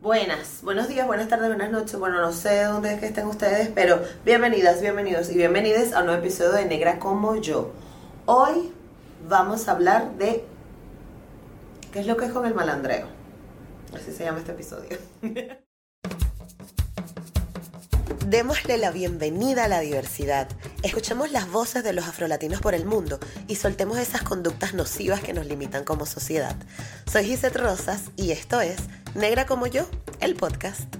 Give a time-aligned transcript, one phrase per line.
[0.00, 1.98] Buenas, buenos días, buenas tardes, buenas noches.
[1.98, 6.06] Bueno, no sé dónde es que estén ustedes, pero bienvenidas, bienvenidos y bienvenidas a un
[6.06, 7.72] nuevo episodio de Negra como yo.
[8.24, 8.72] Hoy
[9.28, 10.44] vamos a hablar de
[11.92, 13.08] qué es lo que es con el malandreo.
[13.92, 14.98] Así se llama este episodio.
[18.28, 20.48] Démosle la bienvenida a la diversidad.
[20.82, 25.32] Escuchemos las voces de los afrolatinos por el mundo y soltemos esas conductas nocivas que
[25.32, 26.54] nos limitan como sociedad.
[27.10, 28.76] Soy Gisette Rosas y esto es
[29.14, 29.86] Negra como yo,
[30.20, 30.94] el podcast.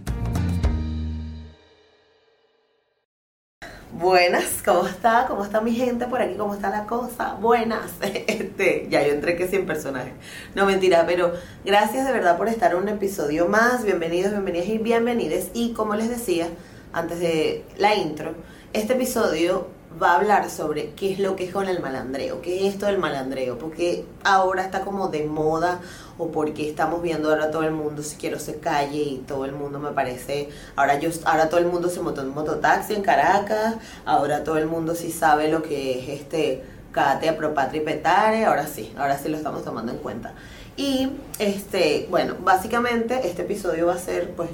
[3.93, 5.27] Buenas, ¿cómo está?
[5.29, 6.35] ¿Cómo está mi gente por aquí?
[6.37, 7.35] ¿Cómo está la cosa?
[7.35, 7.91] Buenas.
[8.27, 10.13] Este, ya yo entré que sin personaje.
[10.55, 11.33] No mentira, pero
[11.65, 13.85] gracias de verdad por estar en un episodio más.
[13.85, 15.51] Bienvenidos, bienvenidas y bienvenides.
[15.53, 16.49] Y como les decía,
[16.93, 18.35] antes de la intro,
[18.73, 19.69] este episodio
[20.01, 22.87] va a hablar sobre qué es lo que es con el malandreo, qué es esto
[22.87, 25.81] del malandreo, porque ahora está como de moda
[26.19, 29.53] o porque estamos viendo ahora todo el mundo si quiero se calle y todo el
[29.53, 33.77] mundo me parece, ahora yo ahora todo el mundo se montó en mototaxi en Caracas,
[34.05, 38.93] ahora todo el mundo sí sabe lo que es este Cate, Propatri, Petare, ahora sí,
[38.97, 40.35] ahora sí lo estamos tomando en cuenta.
[40.77, 44.51] Y este, bueno, básicamente este episodio va a ser pues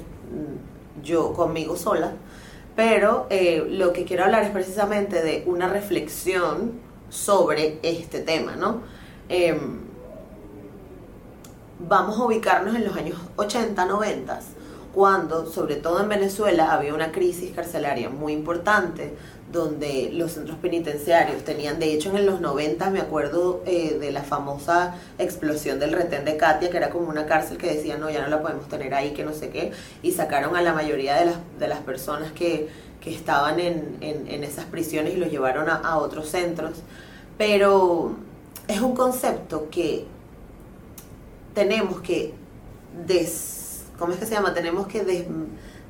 [1.05, 2.11] yo conmigo sola,
[2.75, 6.73] pero eh, lo que quiero hablar es precisamente de una reflexión
[7.09, 8.81] sobre este tema, ¿no?
[9.29, 9.79] Em,
[11.79, 14.39] vamos a ubicarnos en los años 80, 90,
[14.93, 19.15] cuando, sobre todo en Venezuela, había una crisis carcelaria muy importante,
[19.51, 24.23] donde los centros penitenciarios tenían, de hecho en los 90 me acuerdo eh, de la
[24.23, 28.21] famosa explosión del retén de Katia, que era como una cárcel que decía, no, ya
[28.21, 29.71] no la podemos tener ahí, que no sé qué,
[30.01, 32.69] y sacaron a la mayoría de las, de las personas que,
[33.05, 36.81] que estaban en, en, esas prisiones y los llevaron a, otros centros.
[37.37, 38.15] Pero
[38.67, 40.07] es un concepto que
[41.53, 42.33] tenemos que
[43.05, 44.55] des, ¿cómo es que se llama?
[44.55, 45.27] Tenemos que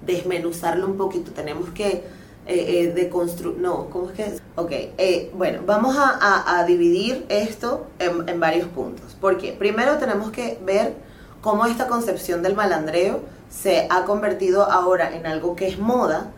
[0.05, 2.03] desmenuzarlo un poquito, tenemos que
[2.47, 4.41] eh, eh, de construir, no, ¿cómo es que es?
[4.55, 9.17] Ok, eh, bueno, vamos a, dividir esto en, en, varios puntos.
[9.19, 10.93] Porque primero tenemos que ver
[11.41, 16.33] cómo esta concepción del malandreo se ha convertido ahora en algo que es moda,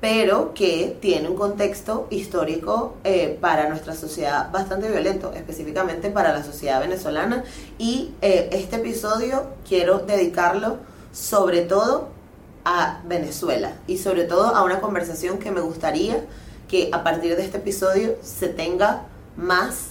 [0.00, 2.94] pero que tiene un contexto histórico
[3.40, 7.44] para nuestra sociedad bastante violento, específicamente para la sociedad venezolana.
[7.76, 10.78] Y este episodio quiero dedicarlo
[11.12, 12.19] sobre todo
[12.64, 16.24] a Venezuela y sobre todo a una conversación que me gustaría
[16.68, 19.02] que a partir de este episodio se tenga
[19.36, 19.90] más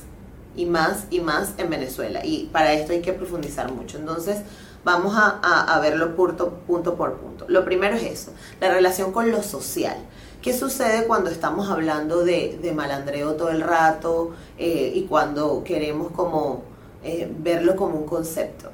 [0.55, 2.25] y más y más en Venezuela.
[2.25, 3.97] Y para esto hay que profundizar mucho.
[3.97, 4.39] Entonces
[4.83, 7.45] vamos a, verlo punto, punto por punto.
[7.47, 8.31] Lo primero es eso,
[8.61, 9.97] la relación con lo social.
[10.41, 16.63] ¿Qué sucede cuando estamos hablando de, malandreo todo el rato eh, y cuando queremos como
[17.03, 18.71] eh, verlo como un concepto?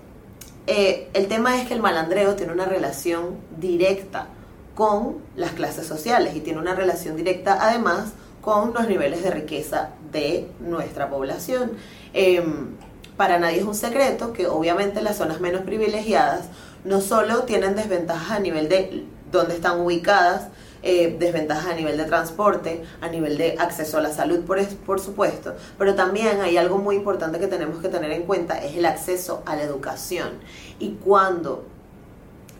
[0.67, 4.27] Eh, el tema es que el malandreo tiene una relación directa
[4.73, 9.89] con las clases sociales y tiene una relación directa además con los niveles de riqueza
[10.11, 11.71] de nuestra población.
[12.13, 12.75] Em,
[13.17, 16.45] para nadie es un secreto que obviamente las zonas menos privilegiadas
[16.83, 20.49] no solo tienen desventajas a nivel de dónde están ubicadas,
[20.87, 25.55] eh, desventajas a nivel de transporte, a nivel de acceso a la salud, por, supuesto,
[25.79, 29.41] pero también hay algo muy importante que tenemos que tener en cuenta, es el acceso
[29.47, 30.29] a la educación.
[30.77, 31.63] Y cuando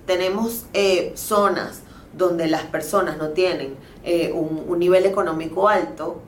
[0.07, 1.81] tenemos eh, zonas
[2.17, 6.19] donde las personas no tienen eh, un nivel económico alto,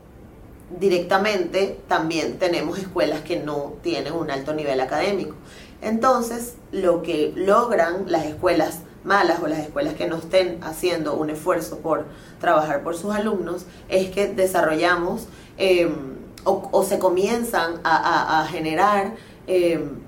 [0.80, 5.34] directamente también tenemos escuelas que no tienen un alto nivel académico.
[5.82, 11.30] Entonces, lo que logran las escuelas malas o las escuelas que no estén haciendo un
[11.30, 12.06] esfuerzo por
[12.40, 19.16] trabajar por sus alumnos es que desarrollamos em, o, se comienzan a, generar
[19.48, 20.00] em,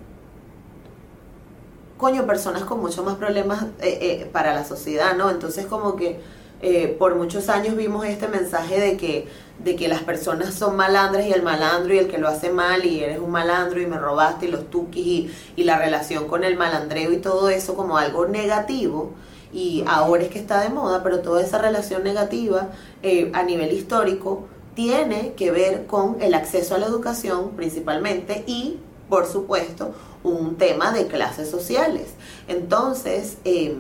[1.98, 5.30] coño personas con mucho más problemas eh, eh, para la sociedad, ¿no?
[5.32, 6.22] Entonces como que
[6.62, 9.28] eh, por muchos años vimos este mensaje de que,
[9.64, 12.86] de que las personas son malandras y el malandro y el que lo hace mal
[12.86, 16.44] y eres un malandro y me robaste y los tuquis y, y la relación con
[16.44, 19.14] el malandreo y todo eso como algo negativo
[19.52, 22.70] y ahora es que está de moda, pero toda esa relación negativa
[23.02, 28.78] eh, a nivel histórico tiene que ver con el acceso a la educación principalmente y,
[29.10, 29.94] por supuesto,
[30.24, 32.10] un tema de clases sociales.
[32.48, 33.76] Entonces, eh,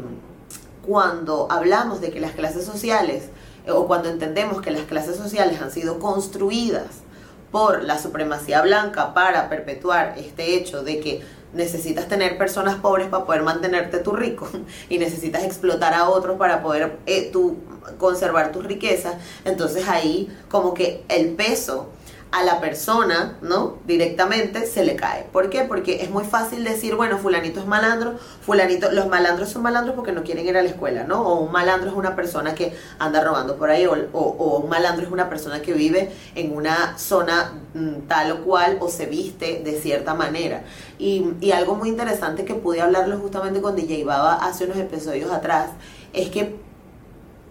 [0.89, 3.25] cuando hablamos de que las clases sociales,
[3.67, 7.03] eh, o cuando entendemos que las clases sociales han sido construidas
[7.51, 11.21] por la supremacía blanca para perpetuar este hecho de que
[11.53, 14.49] necesitas tener personas pobres para poder mantenerte tú rico
[14.89, 17.57] y necesitas explotar a otros para poder eh, tú
[17.99, 19.13] conservar tus riquezas,
[19.45, 21.89] entonces ahí como que el peso
[22.31, 23.77] a la persona, ¿no?
[23.87, 25.23] Directamente se le cae.
[25.31, 25.63] ¿Por qué?
[25.63, 30.11] Porque es muy fácil decir, bueno, fulanito es malandro, fulanito, los malandros son malandros porque
[30.11, 31.21] no quieren ir a la escuela, ¿no?
[31.21, 35.07] O un malandro es una persona que anda robando por ahí, o, o, un malandro
[35.07, 39.61] es una persona que vive en una zona mm, tal o cual, o se viste
[39.63, 40.61] de cierta manera.
[40.99, 45.71] Y, algo muy interesante que pude hablarlo justamente con DJ Baba hace unos episodios atrás,
[46.13, 46.55] es que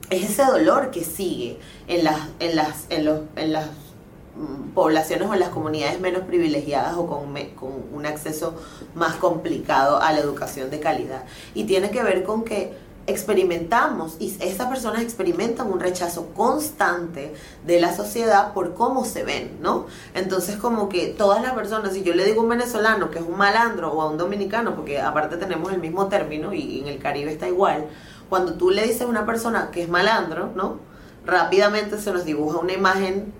[0.09, 1.59] es ese dolor que sigue
[1.89, 3.67] en las, en las, en los, en las
[4.75, 8.55] poblaciones o las comunidades menos privilegiadas o con, con, un acceso
[8.95, 11.25] más complicado a la educación de calidad.
[11.55, 12.73] Y tiene que ver con que
[13.09, 17.35] experimentamos y estas personas experimentan un rechazo constante
[17.67, 19.87] de la sociedad por cómo se ven, ¿no?
[20.15, 23.25] Entonces como que todas las personas, si yo le digo a un venezolano que es
[23.25, 26.99] un malandro o a un dominicano, porque aparte tenemos el mismo término y en el
[26.99, 27.87] Caribe está igual,
[28.29, 30.77] cuando tú le dices a una persona que es malandro, ¿no?
[31.25, 33.33] Rápidamente se nos dibuja una imagen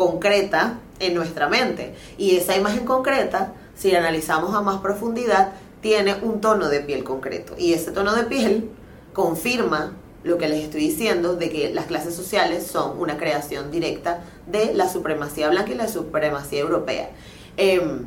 [0.00, 1.94] concreta en nuestra mente.
[2.16, 5.52] Y esa imagen concreta, si analizamos a más profundidad,
[5.82, 7.54] tiene un tono de piel concreto.
[7.58, 8.70] Y ese tono de piel
[9.12, 9.92] confirma
[10.24, 14.72] lo que les estoy diciendo de que las clases sociales son una creación directa de
[14.72, 17.10] la supremacía blanca y la supremacía europea.
[17.58, 18.06] Em,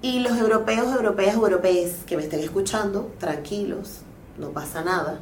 [0.00, 3.98] y los europeos, europeas, europees que me estén escuchando, tranquilos,
[4.38, 5.20] no pasa nada.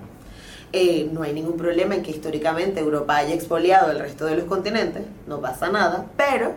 [0.78, 4.44] Eh, no hay ningún problema en que históricamente Europa haya expoliado el resto de los
[4.44, 6.52] continentes, no pasa nada, pero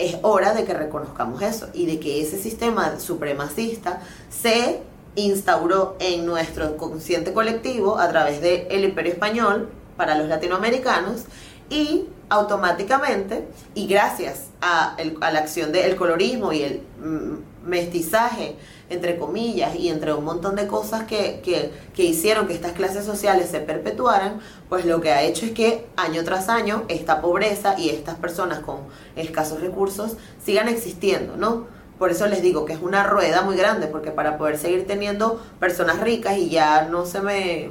[0.00, 4.80] es hora de que reconozcamos eso y de que ese sistema supremacista se
[5.14, 11.26] instauró en nuestro consciente colectivo a través del imperio español para los latinoamericanos
[11.70, 18.56] y automáticamente y gracias a, la acción del colorismo y el mm, mestizaje
[18.92, 23.48] entre comillas, y entre un montón de cosas que, que, hicieron que estas clases sociales
[23.50, 27.88] se perpetuaran, pues lo que ha hecho es que año tras año esta pobreza y
[27.88, 28.80] estas personas con
[29.16, 31.66] escasos recursos sigan existiendo, ¿no?
[31.98, 35.40] Por eso les digo que es una rueda muy grande, porque para poder seguir teniendo
[35.60, 37.70] personas ricas y ya no se me,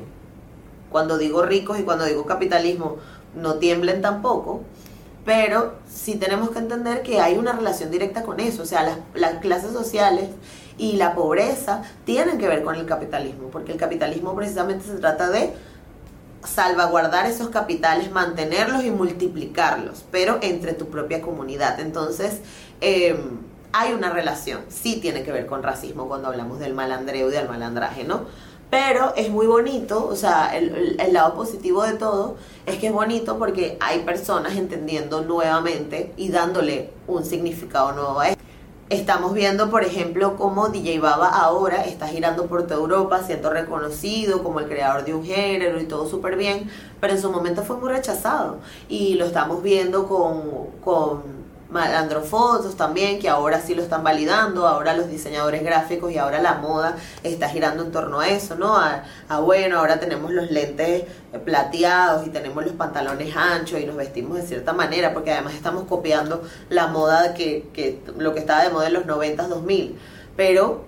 [0.89, 2.97] cuando digo ricos y cuando digo capitalismo,
[3.35, 4.61] no tiemblen tampoco,
[5.25, 8.97] pero sí tenemos que entender que hay una relación directa con eso, o sea, las,
[9.13, 10.29] las clases sociales
[10.77, 15.29] y la pobreza tienen que ver con el capitalismo, porque el capitalismo precisamente se trata
[15.29, 15.53] de
[16.43, 21.79] salvaguardar esos capitales, mantenerlos y multiplicarlos, pero entre tu propia comunidad.
[21.79, 22.39] Entonces,
[22.81, 23.39] em,
[23.73, 27.47] hay una relación, sí tiene que ver con racismo cuando hablamos del malandreo y del
[27.47, 28.25] malandraje, ¿no?
[28.71, 32.93] Pero es muy bonito, o sea, el, el, lado positivo de todo es que es
[32.93, 38.41] bonito porque hay personas entendiendo nuevamente y dándole un significado nuevo a esto.
[38.89, 44.41] Estamos viendo, por ejemplo, cómo DJ Baba ahora está girando por toda Europa, siendo reconocido
[44.41, 46.71] como el creador de un género y todo súper bien,
[47.01, 48.59] pero en su momento fue muy rechazado.
[48.87, 51.40] Y lo estamos viendo con, con
[51.71, 56.55] malandrofotos también, que ahora sí lo están validando, ahora los diseñadores gráficos y ahora la
[56.55, 58.75] moda está girando en torno a eso, ¿no?
[58.75, 59.03] A,
[59.39, 61.05] bueno, ahora tenemos los lentes
[61.45, 65.85] plateados y tenemos los pantalones anchos y nos vestimos de cierta manera, porque además estamos
[65.85, 69.97] copiando la moda que, que lo que estaba de moda en los 90s, 2000.
[70.35, 70.83] Pero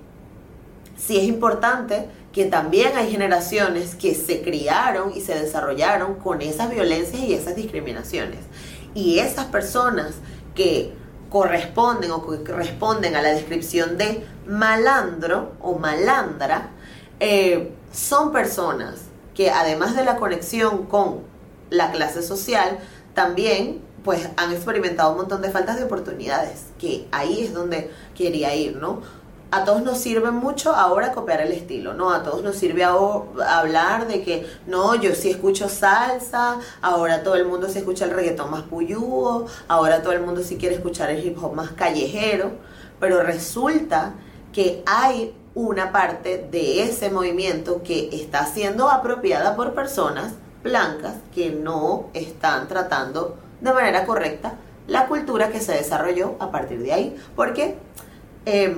[0.97, 6.69] sí es importante que también hay generaciones que se criaron y se desarrollaron con esas
[6.69, 8.39] violencias y esas discriminaciones.
[8.95, 10.15] Y esas personas
[10.55, 10.93] que
[11.29, 16.69] corresponden o que responden a la descripción de malandro o malandra,
[17.19, 19.01] eh, son personas
[19.33, 21.21] que además de la conexión con
[21.69, 22.79] la clase social,
[23.13, 28.53] también pues han experimentado un montón de faltas de oportunidades, que ahí es donde quería
[28.53, 29.01] ir, ¿no?
[29.53, 32.11] A todos nos sirve mucho ahora copiar el estilo, ¿no?
[32.11, 37.45] A todos nos sirve hablar de que, no, yo sí escucho salsa, ahora todo el
[37.45, 41.23] mundo se escucha el reggaetón más puyúo, ahora todo el mundo sí quiere escuchar el
[41.23, 42.53] hip hop más callejero,
[42.99, 44.15] pero resulta
[44.51, 50.33] que hay una parte de ese movimiento que está siendo apropiada por personas
[50.63, 54.55] blancas que no están tratando de manera correcta
[54.87, 57.15] la cultura que se desarrolló a partir de ahí.
[57.35, 57.77] Porque
[58.45, 58.75] eh,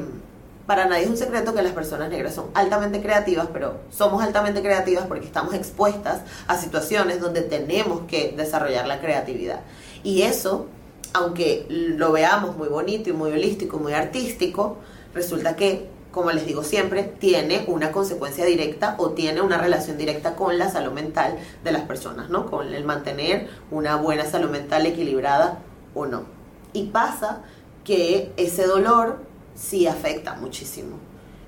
[0.65, 4.61] para nadie es un secreto que las personas negras son altamente creativas, pero somos altamente
[4.61, 9.61] creativas porque estamos expuestas a situaciones donde tenemos que desarrollar la creatividad.
[10.03, 10.65] Y eso,
[11.13, 14.77] aunque lo veamos muy bonito y muy holístico, muy artístico,
[15.13, 20.35] resulta que, como les digo siempre, tiene una consecuencia directa o tiene una relación directa
[20.35, 22.49] con la salud mental de las personas, ¿no?
[22.49, 25.59] Con el mantener una buena salud mental equilibrada
[25.93, 26.23] o no.
[26.73, 27.43] Y pasa
[27.83, 29.19] que ese dolor
[29.55, 30.97] sí afecta muchísimo.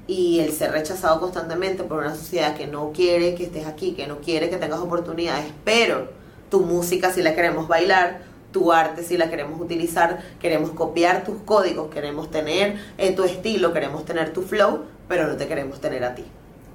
[0.07, 4.07] Y el ser rechazado constantemente por una sociedad que no quiere que estés aquí, que
[4.07, 6.09] no quiere que tengas oportunidades, pero
[6.49, 8.21] tu música si la queremos bailar,
[8.51, 13.73] tu arte si la queremos utilizar, queremos copiar tus códigos, queremos tener eh, tu estilo,
[13.73, 16.23] queremos tener tu flow, pero no te queremos tener a ti.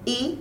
[0.04, 0.38] Y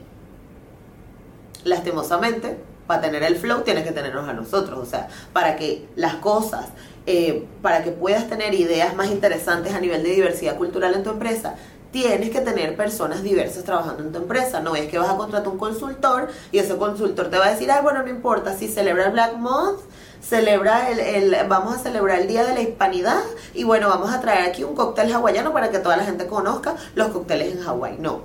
[1.63, 2.57] lastimosamente,
[2.88, 6.67] para tener el flow tienes que tenernos a nosotros, o sea, para que las cosas,
[7.05, 11.10] eh, para que puedas tener ideas más interesantes a nivel de diversidad cultural en tu
[11.10, 11.55] empresa,
[11.91, 14.62] tienes que tener personas diversas trabajando en tu empresa.
[14.62, 17.72] No es que vas a contratar un consultor y ese consultor te va a decir,
[17.72, 19.79] ay, bueno, no importa, si celebra el Black Month,
[20.22, 23.22] celebra el, el, vamos a celebrar el Día de la Hispanidad
[23.53, 26.75] y bueno, vamos a traer aquí un cóctel hawaiano para que toda la gente conozca
[26.96, 27.98] los cócteles en Hawái.
[28.00, 28.22] No.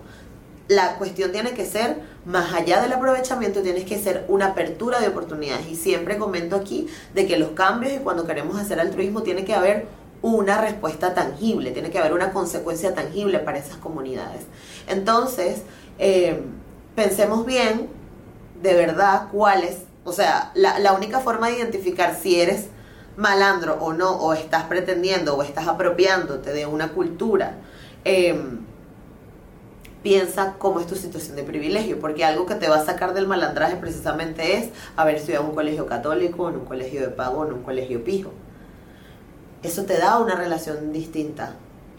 [0.69, 5.09] La cuestión tiene que ser, más allá del aprovechamiento, tienes que ser una apertura de
[5.09, 5.67] oportunidades.
[5.69, 9.55] Y siempre comento aquí de que los cambios y cuando queremos hacer altruismo tiene que
[9.55, 9.87] haber
[10.23, 14.43] una respuesta tangible, tiene que haber una consecuencia tangible para esas comunidades.
[14.89, 15.63] Entonces,
[15.99, 16.43] eh,
[16.95, 17.89] pensemos bien
[18.63, 22.67] de verdad cuáles, o sea, la, única forma de identificar si eres
[23.17, 27.59] malandro o no, o estás pretendiendo o estás apropiándote de una cultura,
[28.05, 28.61] em,
[30.07, 33.27] piensa cómo es tu situación de privilegio, porque algo que te va a sacar del
[33.27, 37.55] malandraje precisamente es haber estudiado en un colegio católico, en un colegio de pago, en
[37.55, 38.31] un colegio pijo
[39.67, 41.55] eso te da una relación distinta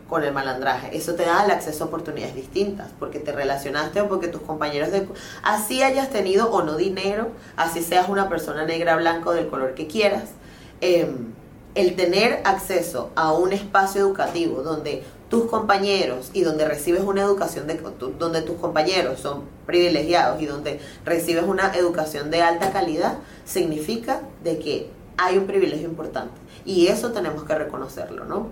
[0.07, 0.95] con el malandraje.
[0.95, 4.91] Eso te da el acceso a oportunidades distintas, porque te relacionaste o porque tus compañeros
[4.91, 5.07] de...
[5.43, 9.73] Así hayas tenido o no dinero, así seas una persona negra, blanca o del color
[9.73, 10.29] que quieras,
[10.79, 11.33] em,
[11.75, 17.67] el tener acceso a un espacio educativo donde tus compañeros y donde recibes una educación
[17.67, 17.79] de
[18.17, 24.59] donde tus compañeros son privilegiados y donde recibes una educación de alta calidad significa de
[24.59, 26.33] que hay un privilegio importante
[26.65, 28.49] y eso tenemos que reconocerlo, ¿no?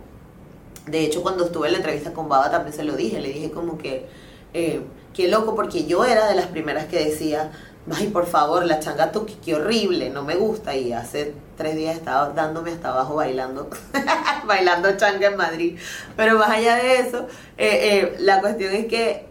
[0.87, 3.51] De hecho, cuando estuve en la entrevista con Baba también se lo dije, le dije
[3.51, 4.05] como que,
[4.53, 4.81] eh,
[5.13, 7.51] qué loco, porque yo era de las primeras que decía,
[7.93, 10.75] ay, por favor, la changa tuki, qué horrible, no me gusta.
[10.75, 13.69] Y hace tres días estaba dándome hasta abajo bailando,
[14.47, 15.79] bailando changa en Madrid.
[16.15, 17.27] Pero más allá de eso,
[17.57, 19.27] eh, eh, la cuestión es que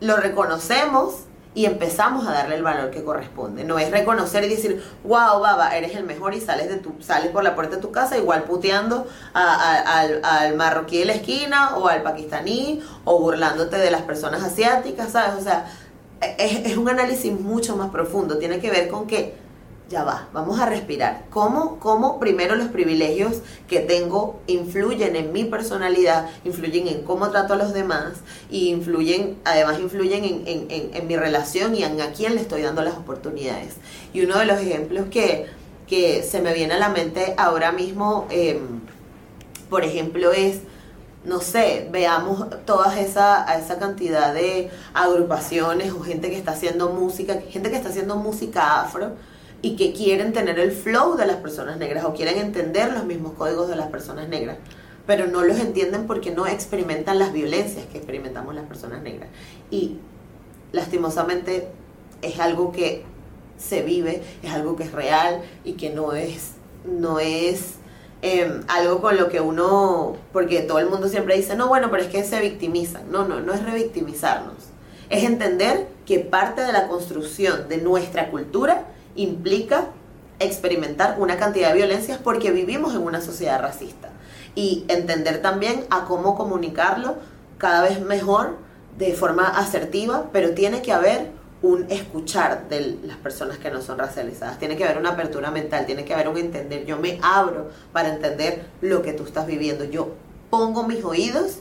[0.00, 3.64] lo reconocemos y empezamos a darle el valor que corresponde.
[3.64, 7.30] No es reconocer y decir, wow, baba, eres el mejor y sales de tu, sales
[7.30, 11.88] por la puerta de tu casa igual puteando al, al, marroquí de la esquina o
[11.88, 15.40] al pakistaní o burlándote de las personas asiáticas, ¿sabes?
[15.40, 15.64] O sea,
[16.20, 18.38] es, un análisis mucho más profundo.
[18.38, 19.34] Tiene que ver con que
[19.88, 21.24] ya va, vamos a respirar.
[21.30, 27.54] ¿Cómo, ¿Cómo primero los privilegios que tengo influyen en mi personalidad, influyen en cómo trato
[27.54, 28.14] a los demás
[28.50, 32.96] y influyen, además influyen en, mi relación y en a quién le estoy dando las
[32.96, 33.74] oportunidades?
[34.12, 35.46] Y uno de los ejemplos que,
[35.86, 38.80] que se me viene a la mente ahora mismo, em,
[39.70, 40.58] por ejemplo, es
[41.26, 47.40] no sé, veamos toda esa, esa cantidad de agrupaciones o gente que está haciendo música,
[47.50, 49.12] gente que está haciendo música afro,
[49.60, 53.32] y que quieren tener el flow de las personas negras o quieren entender los mismos
[53.32, 54.58] códigos de las personas negras,
[55.06, 59.28] pero no los entienden porque no experimentan las violencias que experimentamos las personas negras.
[59.70, 59.96] Y
[60.70, 61.68] lastimosamente
[62.22, 63.04] es algo que
[63.58, 66.52] se vive, es algo que es real y que no es,
[66.84, 67.76] no es
[68.22, 72.02] em, algo con lo que uno, porque todo el mundo siempre dice, no, bueno, pero
[72.02, 73.10] es que se victimizan.
[73.10, 74.54] No, no, no es revictimizarnos.
[75.08, 79.88] Es entender que parte de la construcción de nuestra cultura implica
[80.38, 84.10] experimentar una cantidad de violencias porque vivimos en una sociedad racista.
[84.54, 87.16] Y entender también a cómo comunicarlo
[87.58, 88.56] cada vez mejor,
[88.98, 91.30] de forma asertiva, pero tiene que haber
[91.62, 95.86] un escuchar de las personas que no son racializadas, tiene que haber una apertura mental,
[95.86, 99.84] tiene que haber un entender, yo me abro para entender lo que tú estás viviendo,
[99.84, 100.14] yo
[100.50, 101.58] pongo mis oídos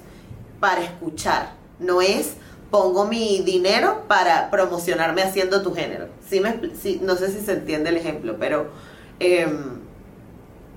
[0.60, 2.36] para escuchar, no es
[2.72, 6.08] pongo mi dinero para promocionarme haciendo tu género.
[6.28, 6.60] Sí me,
[7.02, 8.68] no sé si se entiende el ejemplo, pero
[9.20, 9.80] em,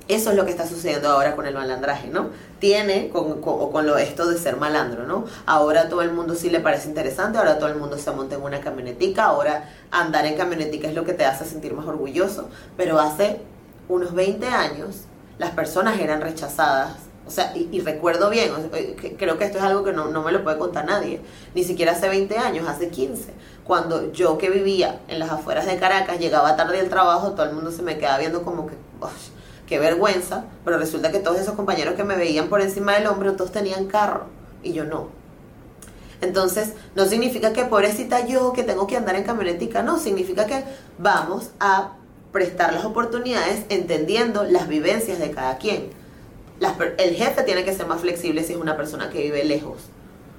[0.08, 2.30] eso es lo que está sucediendo ahora con el malandraje, ¿no?
[2.58, 5.24] Tiene con, con, con, lo esto de ser malandro, ¿no?
[5.46, 8.42] Ahora todo el mundo sí le parece interesante, ahora todo el mundo se monta en
[8.42, 12.98] una camionetica, ahora andar en camionetica es lo que te hace sentir más orgulloso, pero
[12.98, 13.40] hace
[13.88, 15.02] unos 20 años
[15.38, 19.84] las personas eran rechazadas o sea, y, recuerdo bien, eh, creo que esto es algo
[19.84, 21.20] que no, me lo puede contar nadie,
[21.54, 23.34] ni siquiera hace 20 años, hace 15,
[23.64, 27.52] cuando yo que vivía en las afueras de Caracas, llegaba tarde del trabajo, todo el
[27.52, 28.76] mundo se me quedaba viendo como que,
[29.68, 33.34] qué vergüenza, pero resulta que todos esos compañeros que me veían por encima del hombro,
[33.34, 34.26] todos tenían carro,
[34.62, 35.08] y yo no.
[36.20, 40.64] Entonces, no significa que pobrecita yo que tengo que andar en camionetica, no, significa que
[40.98, 41.92] vamos a
[42.32, 45.98] prestar las oportunidades entendiendo las vivencias de cada quien
[46.98, 49.78] el jefe tiene que ser más flexible si es una persona que vive lejos.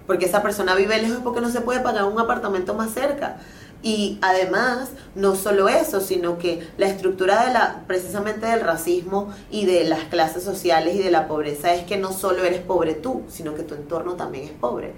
[0.08, 3.38] Porque esa persona vive lejos porque no se puede pagar un apartamento más cerca.
[3.82, 9.66] Y además, no solo eso, sino que la estructura de la, precisamente del racismo y
[9.66, 13.24] de las clases sociales y de la pobreza es que no solo eres pobre tú,
[13.30, 14.94] sino que tu entorno también es pobre.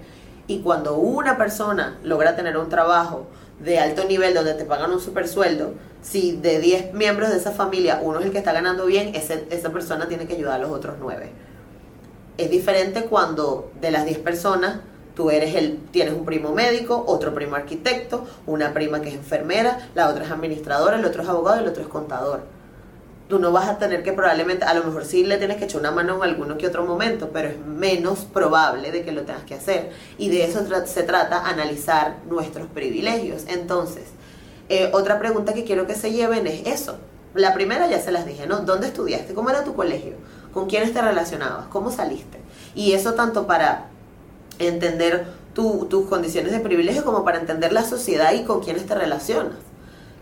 [0.48, 3.26] Y cuando una persona logra tener un trabajo
[3.60, 7.52] de alto nivel donde te pagan un super sueldo, si de 10 miembros de esa
[7.52, 10.72] familia uno es el que está ganando bien, esa persona tiene que ayudar a los
[10.72, 11.30] otros 9.
[12.36, 14.80] Es diferente cuando de las 10 personas
[15.22, 19.88] Tú eres el, tienes un primo médico, otro primo arquitecto, una prima que es enfermera,
[19.94, 22.40] la otra es administradora, el otro es abogado y el otro es contador.
[23.28, 25.80] Tú no vas a tener que probablemente, a lo mejor sí le tienes que echar
[25.80, 29.44] una mano en alguno que otro momento, pero es menos probable de que lo tengas
[29.44, 29.92] que hacer.
[30.18, 33.44] Y de eso se trata, analizar nuestros privilegios.
[33.46, 34.08] Entonces,
[34.68, 36.96] eh, otra pregunta que quiero que se lleven es eso.
[37.34, 38.62] La primera ya se las dije, ¿no?
[38.62, 39.34] ¿Dónde estudiaste?
[39.34, 40.14] ¿Cómo era tu colegio?
[40.52, 41.68] ¿Con quiénes te relacionabas?
[41.68, 42.40] ¿Cómo saliste?
[42.74, 43.91] Y eso tanto para
[44.68, 49.56] entender tus condiciones de privilegio como para entender la sociedad y con quiénes te relacionas.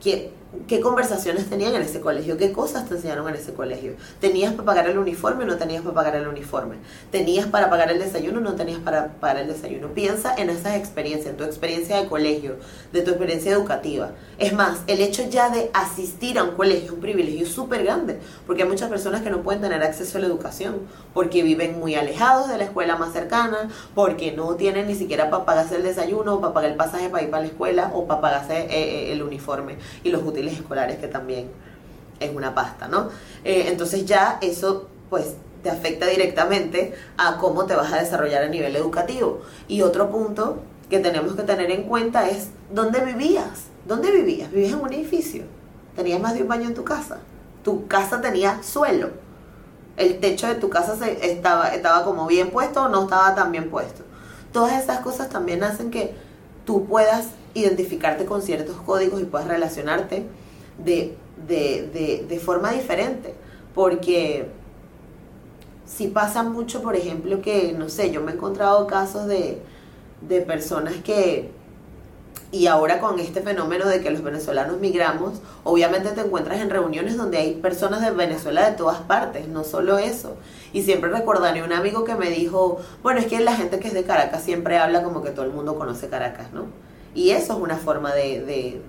[0.02, 0.30] ¿Quién,
[0.66, 2.36] ¿Qué conversaciones tenían en ese colegio?
[2.36, 3.92] ¿Qué cosas te enseñaron en ese colegio?
[4.20, 6.76] ¿Tenías para pagar el uniforme no tenías para pagar el uniforme?
[7.12, 9.88] ¿Tenías para pagar el desayuno no tenías para pagar el desayuno?
[9.88, 12.56] Piensa en esas experiencias, en tu experiencia de colegio,
[12.92, 14.10] de tu experiencia educativa.
[14.38, 18.18] Es más, el hecho ya de asistir a un colegio es un privilegio súper grande,
[18.46, 20.80] porque hay muchas personas que no pueden tener acceso a la educación,
[21.14, 25.44] porque viven muy alejados de la escuela más cercana, porque no tienen ni siquiera para
[25.44, 28.62] pagarse el desayuno, para pagar el pasaje para ir para la escuela, o para pagarse
[28.62, 31.50] eh, eh, el uniforme y los escolares, que también
[32.20, 33.08] es una pasta, ¿no?
[33.44, 38.48] Eh, entonces ya eso, pues, te afecta directamente a cómo te vas a desarrollar a
[38.48, 39.42] nivel educativo.
[39.68, 43.64] Y otro punto que tenemos que tener en cuenta es dónde vivías.
[43.86, 44.50] ¿Dónde vivías?
[44.50, 45.44] ¿Vivías en un edificio?
[45.96, 47.18] ¿Tenías más de un baño en tu casa?
[47.64, 49.10] ¿Tu casa tenía suelo?
[49.96, 53.70] ¿El techo de tu casa estaba, estaba como bien puesto o no estaba tan bien
[53.70, 54.02] puesto?
[54.52, 56.14] Todas esas cosas también hacen que
[56.64, 60.24] tú puedas identificarte con ciertos códigos y puedas relacionarte
[60.78, 61.16] de,
[61.46, 63.34] de, forma diferente.
[63.74, 64.48] Porque
[65.86, 69.60] si pasa mucho, por ejemplo, que, no sé, yo me he encontrado casos de,
[70.20, 71.50] de personas que,
[72.52, 77.16] y ahora con este fenómeno de que los venezolanos migramos, obviamente te encuentras en reuniones
[77.16, 80.36] donde hay personas de Venezuela de todas partes, no solo eso.
[80.72, 83.94] Y siempre recordaré un amigo que me dijo, bueno, es que la gente que es
[83.94, 86.89] de Caracas siempre habla como que todo el mundo conoce Caracas, ¿no?
[87.14, 88.40] Y eso es una forma de,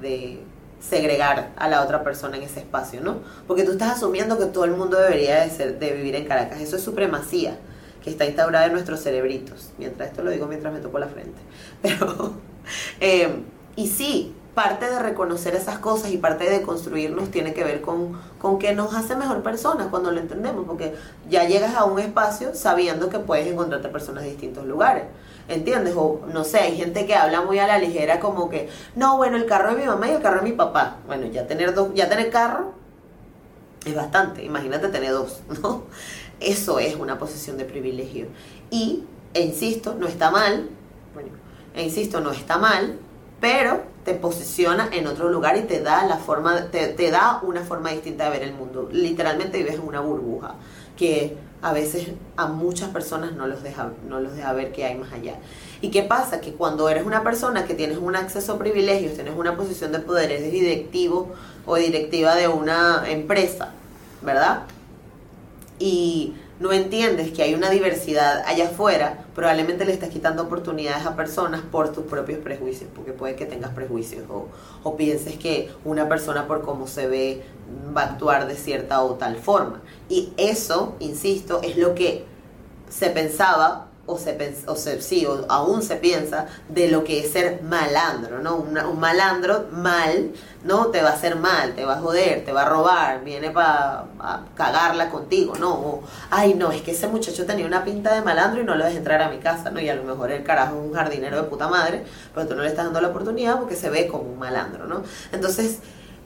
[0.01, 0.39] de,
[0.79, 3.19] segregar a la otra persona en ese espacio, ¿no?
[3.45, 6.59] Porque tú estás asumiendo que todo el mundo debería de, ser, de vivir en Caracas.
[6.59, 7.55] Eso es supremacía
[8.03, 9.69] que está instaurada en nuestros cerebritos.
[9.77, 11.39] Mientras esto lo digo mientras me toco la frente.
[11.83, 12.33] Pero,
[12.99, 13.43] eh,
[13.75, 18.19] y sí, parte de reconocer esas cosas y parte de construirnos tiene que ver con,
[18.39, 20.93] con que nos hace mejor personas cuando lo entendemos, porque
[21.29, 25.03] ya llegas a un espacio sabiendo que puedes encontrarte personas de distintos lugares.
[25.47, 25.93] ¿entiendes?
[25.97, 29.37] O no sé, hay gente que habla muy a la ligera como que, no, bueno,
[29.37, 30.97] el carro de mi mamá y el carro de mi papá.
[31.07, 32.73] Bueno, ya tener dos, ya tener carro
[33.85, 35.83] es bastante, imagínate tener dos, ¿no?
[36.39, 38.27] Eso es una posición de privilegio.
[38.69, 40.69] Y, e insisto, no está mal,
[41.13, 41.29] bueno,
[41.75, 42.97] e insisto, no está mal,
[43.41, 47.89] pero te posiciona en otro lugar y te da la forma, te, da una forma
[47.89, 48.87] distinta de ver el mundo.
[48.91, 50.55] Literalmente vives en una burbuja
[50.95, 54.95] que a veces a muchas personas no los deja, no los deja ver que hay
[54.95, 55.35] más allá.
[55.81, 56.39] ¿Y qué pasa?
[56.39, 59.99] Que cuando eres una persona que tienes un acceso a privilegios, tienes una posición de
[59.99, 61.33] poder, eres directivo
[61.65, 63.71] o directiva de una empresa,
[64.21, 64.63] ¿verdad?
[65.79, 71.15] Y no entiendes que hay una diversidad allá afuera, probablemente le estás quitando oportunidades a
[71.15, 74.47] personas por tus propios prejuicios, porque puede que tengas prejuicios o,
[74.83, 77.43] o pienses que una persona por cómo se ve
[77.95, 79.81] va a actuar de cierta o tal forma.
[80.07, 82.25] Y eso, insisto, es lo que
[82.89, 87.31] se pensaba o se, o se sí, o aún se piensa de lo que es
[87.31, 88.55] ser malandro, ¿no?
[88.57, 90.31] un malandro mal,
[90.63, 90.87] ¿no?
[90.87, 94.05] Te va a hacer mal, te va a joder, te va a robar, viene para
[94.55, 95.73] cagarla contigo, ¿no?
[95.73, 98.83] O, ay, no, es que ese muchacho tenía una pinta de malandro y no lo
[98.83, 99.79] dejes entrar a mi casa, ¿no?
[99.79, 102.63] Y a lo mejor el carajo es un jardinero de puta madre, pero tú no
[102.63, 105.03] le estás dando la oportunidad porque se ve como un malandro, ¿no?
[105.31, 105.77] Entonces,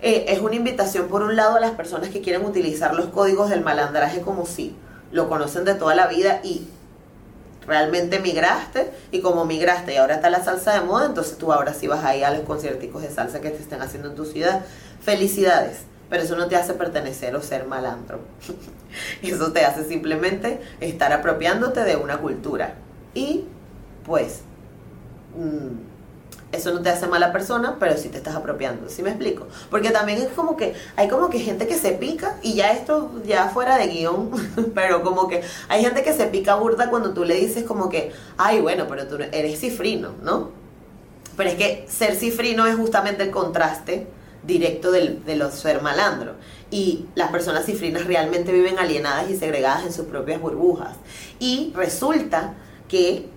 [0.02, 3.50] eh, es una invitación por un lado a las personas que quieren utilizar los códigos
[3.50, 4.76] del malandraje como si
[5.12, 6.68] lo conocen de toda la vida y
[7.68, 11.74] realmente migraste y como migraste y ahora está la salsa de moda, entonces tú ahora
[11.74, 14.26] sí vas a ir a los concierticos de salsa que te estén haciendo en tu
[14.26, 14.66] ciudad.
[15.02, 18.20] Felicidades, pero eso no te hace pertenecer o ser malandro.
[19.22, 22.76] eso te hace simplemente estar apropiándote de una cultura.
[23.14, 23.46] Y
[24.06, 24.42] pues...
[25.36, 25.95] Mm,
[26.56, 29.48] eso no te hace mala persona, pero sí te estás apropiando, ¿sí me explico?
[29.70, 33.12] Porque también es como que hay como que gente que se pica y ya esto
[33.26, 34.32] ya fuera de guion,
[34.74, 38.12] pero como que hay gente que se pica burda cuando tú le dices como que,
[38.38, 40.50] ay, bueno, pero tú eres cifrino, ¿no?
[41.38, 44.08] Pero es que ser cifrino es justamente el contraste
[44.46, 46.34] directo del, de los ser malandro.
[46.72, 50.96] Y las personas cifrinas realmente viven alienadas y segregadas en sus propias burbujas.
[51.40, 52.54] Y resulta
[52.88, 53.28] que,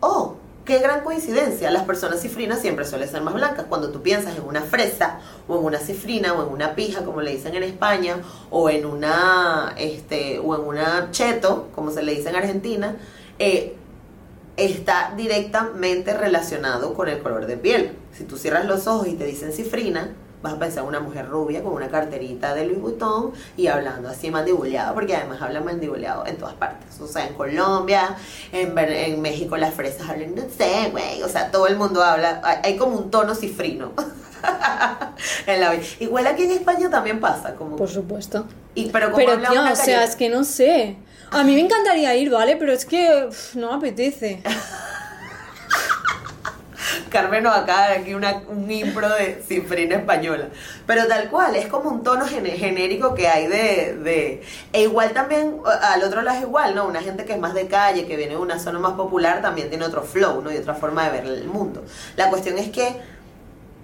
[0.00, 0.36] oh,
[0.66, 3.66] qué gran coincidencia, las personas cifrinas siempre suelen ser más blancas.
[3.68, 7.22] Cuando tú piensas en una fresa, o en una cifrina, o en una pija, como
[7.22, 8.16] le dicen en España,
[8.50, 12.96] o en una, este, o en una cheto, como se le dice en Argentina,
[13.38, 13.76] eh,
[14.56, 17.92] está directamente relacionado con el color de piel.
[18.12, 20.14] Si tú cierras los ojos y te dicen cifrina,
[20.46, 24.08] vas a pensar en una mujer rubia con una carterita de Louis Vuitton y hablando
[24.08, 27.00] así mandibuleado, porque además hablan mandibuleado en todas partes.
[27.00, 28.16] O sea, en Colombia,
[28.52, 31.22] en, en México las fresas hablan, no sé, güey.
[31.22, 33.92] O sea, todo el mundo habla, hay, como un tono cifrino.
[35.46, 37.76] en la Igual aquí en España también pasa, como...
[37.76, 38.46] Por supuesto.
[38.74, 40.96] Y, pero como pero tío, o sea, es que no sé.
[41.30, 42.56] A mí me encantaría ir, ¿vale?
[42.56, 44.42] Pero es que no me apetece.
[47.10, 50.48] Carmen nos acaba de aquí un impro de cifrina española.
[50.86, 54.42] Pero tal cual, es como un tono genérico que hay de, de...
[54.72, 56.86] E igual también, al otro lado es igual, ¿no?
[56.86, 59.68] Una gente que es más de calle, que viene de una zona más popular, también
[59.68, 60.52] tiene otro flow, ¿no?
[60.52, 61.84] Y otra forma de ver el mundo.
[62.16, 62.96] La cuestión es que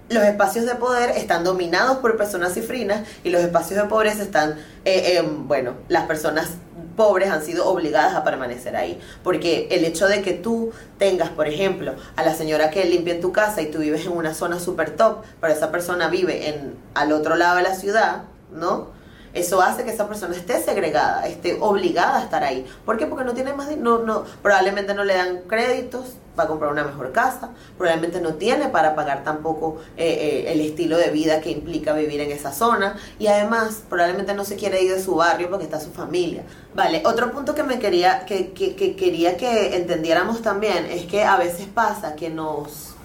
[0.09, 4.59] los espacios de poder están dominados por personas cifrinas y los espacios de pobreza están,
[4.85, 6.49] eh, bueno, las personas
[6.95, 8.99] pobres han sido obligadas a permanecer ahí.
[9.23, 13.31] Porque el hecho de que tú tengas, por ejemplo, a la señora que limpia tu
[13.31, 17.11] casa y tú vives en una zona super top, pero esa persona vive en al
[17.11, 19.02] otro lado de la ciudad, ¿no?
[19.33, 22.65] Eso hace que esa persona esté segregada, esté obligada a estar ahí.
[22.85, 23.07] ¿Por qué?
[23.07, 27.11] Porque no tiene más no, no, probablemente no le dan créditos para comprar una mejor
[27.11, 31.93] casa, probablemente no tiene para pagar tampoco eh, eh, el estilo de vida que implica
[31.93, 35.65] vivir en esa zona y además probablemente no se quiere ir de su barrio porque
[35.65, 36.43] está su familia.
[36.73, 41.23] Vale, otro punto que me quería que, que, que quería que entendiéramos también es que
[41.23, 42.95] a veces pasa que nos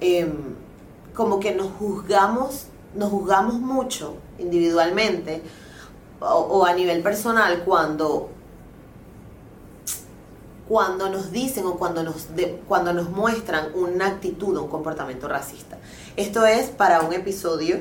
[0.00, 0.54] em,
[1.14, 5.42] como que nos juzgamos, nos juzgamos mucho individualmente
[6.20, 8.30] o, a nivel personal cuando
[10.68, 12.26] cuando nos dicen o cuando nos,
[12.66, 15.78] cuando nos muestran una actitud o un comportamiento racista.
[16.16, 17.78] Esto es para un episodio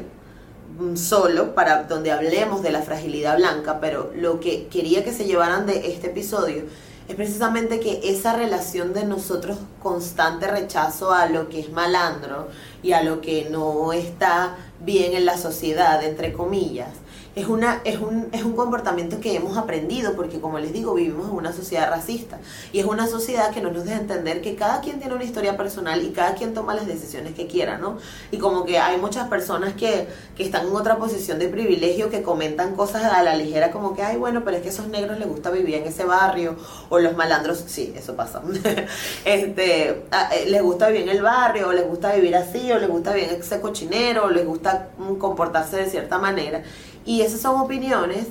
[0.79, 5.25] mm, solo, para donde hablemos de la fragilidad blanca, pero lo que quería que se
[5.25, 6.65] llevaran de este episodio
[7.07, 12.47] es precisamente que esa relación de nosotros constante rechazo a lo que es malandro
[12.81, 16.89] y a lo que no está bien en la sociedad, entre comillas,
[17.35, 21.29] es, una, es, un, es un comportamiento que hemos aprendido porque, como les digo, vivimos
[21.29, 22.39] en una sociedad racista.
[22.71, 25.57] Y es una sociedad que no nos deja entender que cada quien tiene una historia
[25.57, 27.97] personal y cada quien toma las decisiones que quiera, ¿no?
[28.31, 32.21] Y como que hay muchas personas que, que están en otra posición de privilegio que
[32.21, 35.19] comentan cosas a la ligera como que, ay, bueno, pero es que a esos negros
[35.19, 36.55] les gusta vivir en ese barrio
[36.89, 38.41] o los malandros, sí, eso pasa,
[39.25, 40.05] este, eh,
[40.47, 43.29] les gusta vivir en el barrio o les gusta vivir así o les gusta vivir
[43.31, 46.63] ese cochinero o les gusta mm, comportarse de cierta manera
[47.05, 48.27] y esas son opiniones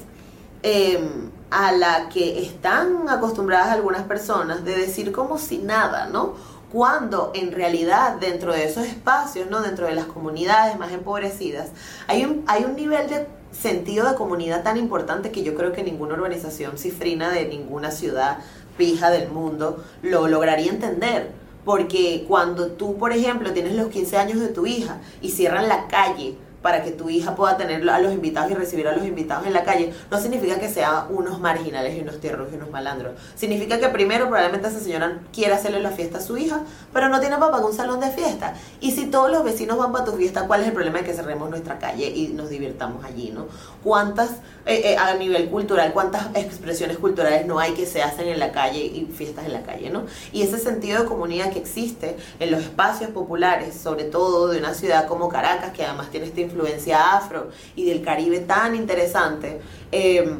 [0.62, 6.34] em, a la que están acostumbradas algunas personas de decir como si nada, ¿no?
[6.72, 9.62] Cuando en realidad dentro de esos espacios, ¿no?
[9.62, 11.68] Dentro de las comunidades más empobrecidas,
[12.08, 15.84] hay un, hay un nivel de sentido de comunidad tan importante que yo creo que
[15.84, 18.38] ninguna organización cifrina de ninguna ciudad
[18.76, 21.30] fija del mundo lo lograría entender.
[21.64, 25.86] Porque cuando tú, por ejemplo, tienes los 15 años de tu hija y cierran la
[25.86, 29.46] calle para que tu hija pueda tener a los invitados y recibir a los invitados
[29.46, 33.12] en la calle, no significa que sea unos marginales y unos tierros y unos malandros.
[33.34, 37.20] Significa que primero probablemente esa señora quiere hacerle la fiesta a su hija, pero no
[37.20, 38.54] tiene para pagar un salón de fiesta.
[38.80, 41.12] Y si todos los vecinos van para tu fiesta, ¿cuál es el problema de que
[41.12, 43.44] cerremos nuestra calle y nos divirtamos allí, no?
[43.82, 44.30] ¿Cuántas,
[44.64, 48.52] eh, eh, a nivel cultural, cuántas expresiones culturales no hay que se hacen en la
[48.52, 50.04] calle y fiestas en la calle, no?
[50.32, 54.72] Y ese sentido de comunidad que existe en los espacios populares, sobre todo de una
[54.72, 60.38] ciudad como Caracas, que además tiene este influencia afro y del Caribe tan interesante, em,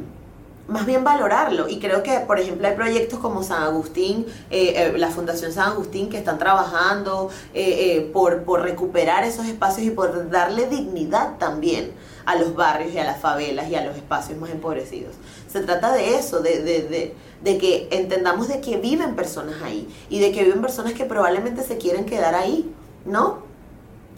[0.68, 1.68] más bien valorarlo.
[1.68, 5.72] Y creo que, por ejemplo, hay proyectos como San Agustín, eh, eh, la Fundación San
[5.72, 11.92] Agustín, que están trabajando eh, por, por recuperar esos espacios y por darle dignidad también
[12.24, 15.14] a los barrios y a las favelas y a los espacios más empobrecidos.
[15.50, 19.86] Se trata de eso, de, de, de, de, que entendamos de que viven personas ahí
[20.08, 22.72] y de que viven personas que probablemente se quieren quedar ahí,
[23.04, 23.53] ¿no?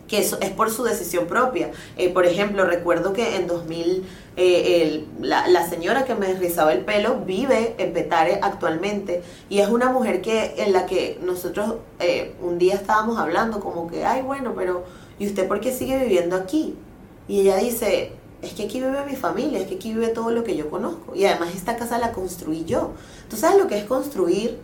[0.09, 1.71] Que eso es por su decisión propia.
[1.97, 4.05] Eh, por ejemplo, recuerdo que en 2000
[4.37, 9.69] eh, la, la, señora que me rizaba el pelo vive en Petare actualmente y es
[9.69, 14.23] una mujer que en la que nosotros eh, un día estábamos hablando como que, ay
[14.23, 14.85] bueno, pero
[15.19, 16.77] ¿y usted por qué sigue viviendo aquí?
[17.29, 20.45] Y ella dice, es que aquí vive mi familia, es que aquí vive todo lo
[20.45, 22.93] que yo conozco y además esta casa la construí yo.
[23.31, 24.59] ¿Tú sabes lo que es construir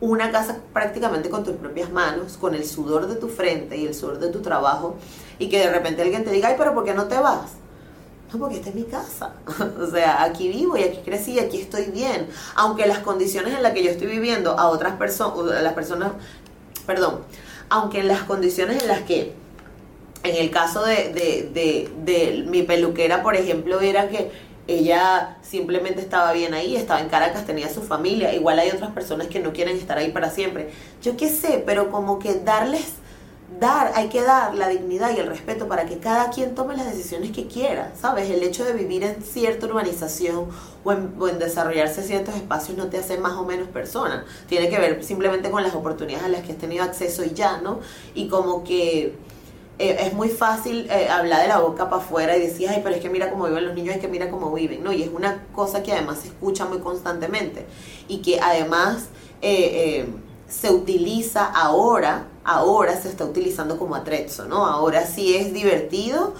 [0.00, 3.94] una casa prácticamente con tus propias manos, con el sudor de tu frente y el
[3.94, 4.96] sudor de tu trabajo,
[5.38, 7.52] y que de repente alguien te diga, ay, pero ¿por qué no te vas?
[8.32, 9.34] No, porque esta es mi casa.
[9.80, 12.28] o sea, aquí vivo y aquí crecí y aquí estoy bien.
[12.56, 16.12] Aunque las condiciones en las que yo estoy viviendo a otras personas, las personas,
[16.86, 17.20] perdón,
[17.68, 19.34] aunque en las condiciones en las que,
[20.24, 24.30] en el caso de, de, de, de mi peluquera, por ejemplo, era que
[24.68, 28.34] ella simplemente estaba bien ahí, estaba en Caracas, tenía su familia.
[28.34, 30.70] Igual hay otras personas que no quieren estar ahí para siempre.
[31.02, 32.94] Yo qué sé, pero como que darles,
[33.60, 36.86] dar, hay que dar la dignidad y el respeto para que cada quien tome las
[36.86, 38.28] decisiones que quiera, ¿sabes?
[38.28, 40.48] El hecho de vivir en cierta urbanización
[40.82, 44.24] o en, o en desarrollarse ciertos espacios no te hace más o menos persona.
[44.48, 47.58] Tiene que ver simplemente con las oportunidades a las que has tenido acceso y ya,
[47.58, 47.78] ¿no?
[48.16, 49.14] Y como que
[49.78, 52.94] eh, es muy fácil eh, hablar de la boca para afuera y decir, ay, pero
[52.94, 54.90] es que mira cómo viven los niños, es que mira cómo viven, ¿no?
[54.92, 57.66] Y es una cosa que además se escucha muy constantemente
[58.08, 59.08] y que además
[59.42, 60.06] eh,
[60.48, 64.66] se utiliza ahora, ahora se está utilizando como atrezzo, ¿no?
[64.66, 66.34] Ahora sí es divertido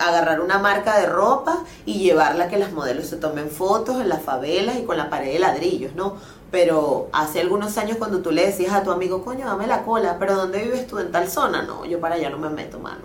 [0.00, 4.08] agarrar una marca de ropa y llevarla a que las modelos se tomen fotos en
[4.08, 6.16] las favelas y con la pared de ladrillos, ¿no?
[6.52, 10.18] Pero hace algunos años cuando tú le decías a tu amigo, coño, dame la cola,
[10.18, 11.62] pero ¿dónde vives tú en tal zona?
[11.62, 13.00] No, yo para allá no me meto, mano,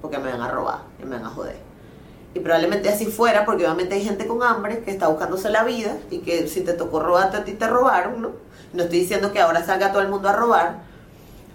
[0.00, 1.56] porque me van a robar y me van a joder.
[2.34, 5.98] Y probablemente así fuera, porque obviamente hay gente con hambre que está buscándose la vida
[6.10, 8.30] y que si te tocó robarte a ti te robaron, ¿no?
[8.72, 10.78] No estoy diciendo que ahora salga todo el mundo a robar,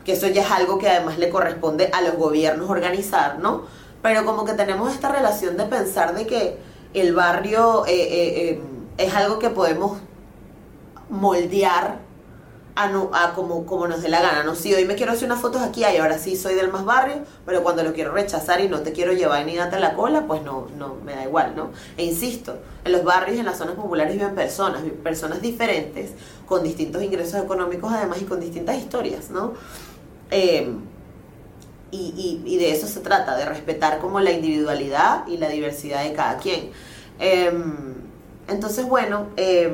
[0.06, 3.64] que eso ya es algo que además le corresponde a los gobiernos organizar, ¿no?
[4.04, 6.60] Pero como que tenemos esta relación de pensar de que
[6.94, 8.62] el barrio eh, eh, eh,
[8.98, 9.98] es algo que podemos
[11.14, 12.00] moldear
[12.76, 14.56] a, no, a como, como nos dé la gana, ¿no?
[14.56, 17.62] Si hoy me quiero hacer unas fotos aquí, ahora sí soy del más barrio, pero
[17.62, 20.68] cuando lo quiero rechazar y no te quiero llevar ni darte la cola, pues no,
[20.78, 21.70] no, me da igual, ¿no?
[21.98, 26.14] E insisto, en los barrios, en las zonas populares viven personas, personas diferentes,
[26.48, 29.54] con distintos ingresos económicos además y con distintas historias, ¿no?
[30.32, 30.80] Em,
[31.92, 36.14] y, y, de eso se trata, de respetar como la individualidad y la diversidad de
[36.14, 36.72] cada quien.
[37.20, 37.94] Em,
[38.48, 39.72] entonces, bueno, eh,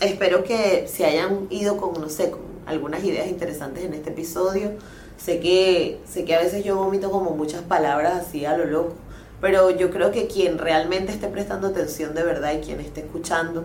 [0.00, 4.72] espero que se hayan ido con, no sé, con algunas ideas interesantes en este episodio.
[5.16, 8.94] Sé que, sé que a veces yo vomito como muchas palabras así a lo loco,
[9.40, 13.64] pero yo creo que quien realmente esté prestando atención de verdad y quien esté escuchando,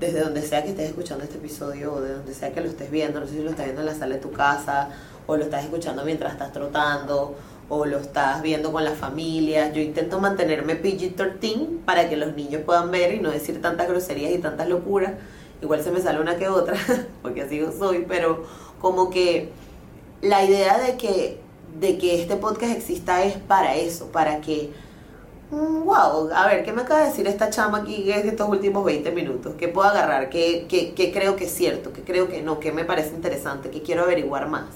[0.00, 2.90] desde donde sea que estés escuchando este episodio o de donde sea que lo estés
[2.90, 4.90] viendo, no sé si lo estás viendo en la sala de tu casa
[5.26, 7.34] o lo estás escuchando mientras estás trotando
[7.68, 9.72] o lo estás viendo con la familia.
[9.72, 14.32] Yo intento mantenerme PG-13 para que los niños puedan ver y no decir tantas groserías
[14.32, 15.12] y tantas locuras
[15.62, 16.76] igual se me sale una que otra,
[17.22, 18.44] porque así soy, pero
[18.80, 19.50] como que
[20.22, 21.40] la idea de que,
[21.78, 24.70] de que este podcast exista es para eso, para que,
[25.50, 28.84] wow, mm, a ver, ¿qué me acaba de decir esta chama aquí en estos últimos
[28.84, 29.54] 20 minutos?
[29.58, 30.30] ¿Qué puedo agarrar?
[30.30, 31.92] ¿Qué, qué, qué creo que es cierto?
[31.92, 32.60] ¿Qué creo que no?
[32.60, 33.70] ¿Qué me parece interesante?
[33.70, 34.66] ¿Qué quiero averiguar más?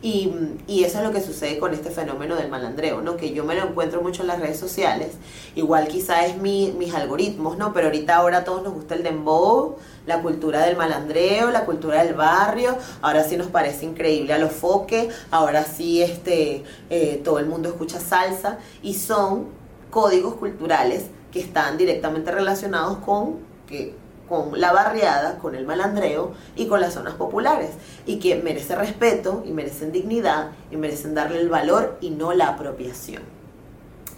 [0.00, 0.32] Y,
[0.68, 3.16] y, eso es lo que sucede con este fenómeno del malandreo, ¿no?
[3.16, 5.14] Que yo me lo encuentro mucho en las redes sociales.
[5.56, 7.72] Igual quizá es mi, mis algoritmos, ¿no?
[7.72, 12.04] Pero ahorita ahora a todos nos gusta el dembow, la cultura del malandreo, la cultura
[12.04, 12.78] del barrio.
[13.02, 15.12] Ahora sí nos parece increíble a los foques.
[15.32, 18.58] Ahora sí este, eh, todo el mundo escucha salsa.
[18.82, 19.46] Y son
[19.90, 23.94] códigos culturales que están directamente relacionados con que
[24.28, 27.70] con la barriada, con el malandreo y con las zonas populares
[28.06, 32.48] y que merece respeto y merecen dignidad y merecen darle el valor y no la
[32.48, 33.22] apropiación.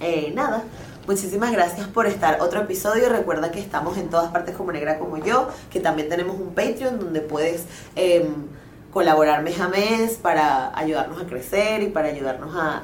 [0.00, 0.64] Eh, nada,
[1.06, 3.08] muchísimas gracias por estar otro episodio.
[3.08, 6.98] Recuerda que estamos en todas partes como Negra como yo, que también tenemos un Patreon
[6.98, 7.64] donde puedes
[7.96, 8.48] em,
[8.92, 12.82] colaborar mes a mes para ayudarnos a crecer y para ayudarnos a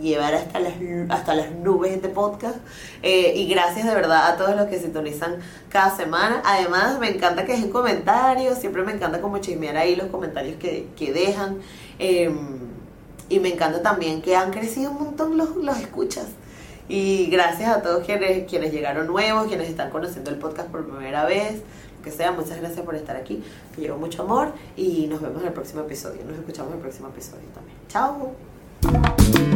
[0.00, 0.74] llevar hasta las,
[1.08, 2.56] hasta las nubes este podcast.
[3.02, 5.36] Eh, y gracias de verdad a todos los que sintonizan
[5.68, 6.42] cada semana.
[6.44, 10.88] Además, me encanta que dejen comentarios, siempre me encanta como chismear ahí los comentarios que,
[10.96, 11.58] que dejan.
[11.98, 12.36] Em,
[13.28, 16.26] y me encanta también que han crecido un montón los, los escuchas.
[16.88, 21.24] Y gracias a todos quienes, quienes llegaron nuevos, quienes están conociendo el podcast por primera
[21.24, 21.62] vez,
[22.04, 23.42] que sea, muchas gracias por estar aquí.
[23.76, 26.22] Me llevo mucho amor y nos vemos en el próximo episodio.
[26.24, 27.76] Nos escuchamos en el próximo episodio también.
[27.88, 29.55] Chao.